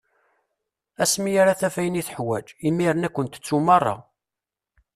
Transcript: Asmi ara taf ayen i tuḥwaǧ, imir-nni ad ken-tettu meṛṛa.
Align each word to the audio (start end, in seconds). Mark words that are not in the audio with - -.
Asmi 1.03 1.31
ara 1.41 1.59
taf 1.59 1.75
ayen 1.81 1.99
i 2.01 2.03
tuḥwaǧ, 2.07 2.45
imir-nni 2.67 3.05
ad 3.07 3.11
ken-tettu 3.15 3.57
meṛṛa. 3.65 3.95